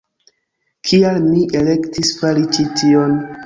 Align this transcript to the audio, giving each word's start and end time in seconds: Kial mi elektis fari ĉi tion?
Kial 0.89 1.21
mi 1.27 1.45
elektis 1.61 2.13
fari 2.23 2.51
ĉi 2.59 2.69
tion? 2.81 3.19